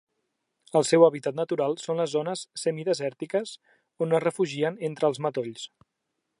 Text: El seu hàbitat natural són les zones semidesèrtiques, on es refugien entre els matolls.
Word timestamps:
El 0.79 0.85
seu 0.91 1.03
hàbitat 1.07 1.37
natural 1.39 1.77
són 1.83 2.01
les 2.01 2.15
zones 2.15 2.43
semidesèrtiques, 2.63 3.53
on 4.07 4.19
es 4.21 4.25
refugien 4.27 4.83
entre 4.89 5.11
els 5.11 5.23
matolls. 5.27 5.71